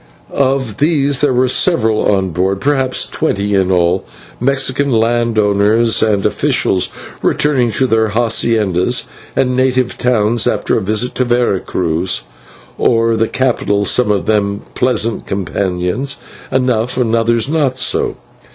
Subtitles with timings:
[0.33, 4.03] Of these there were several on board, perhaps twenty in all,
[4.39, 6.89] Mexican landowners and officials
[7.21, 12.23] returning to their /haciendas/ and native towns after a visit to Vera Cruz,
[12.79, 16.17] or the capital, some of them pleasant companions
[16.51, 18.15] enough and others not so.